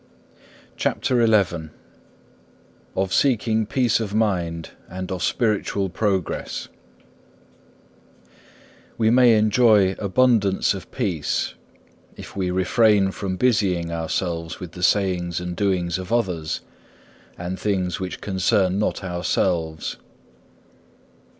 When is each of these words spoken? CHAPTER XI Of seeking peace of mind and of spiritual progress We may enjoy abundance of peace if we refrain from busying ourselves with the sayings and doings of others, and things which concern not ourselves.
CHAPTER 0.77 1.23
XI 1.27 1.69
Of 2.95 3.13
seeking 3.13 3.67
peace 3.67 3.99
of 3.99 4.15
mind 4.15 4.71
and 4.89 5.11
of 5.11 5.21
spiritual 5.21 5.89
progress 5.91 6.69
We 8.97 9.11
may 9.11 9.37
enjoy 9.37 9.91
abundance 9.99 10.73
of 10.73 10.89
peace 10.91 11.53
if 12.17 12.35
we 12.35 12.49
refrain 12.49 13.11
from 13.11 13.37
busying 13.37 13.91
ourselves 13.91 14.59
with 14.59 14.71
the 14.71 14.81
sayings 14.81 15.39
and 15.39 15.55
doings 15.55 15.99
of 15.99 16.11
others, 16.11 16.61
and 17.37 17.59
things 17.59 17.99
which 17.99 18.21
concern 18.21 18.79
not 18.79 19.03
ourselves. 19.03 19.97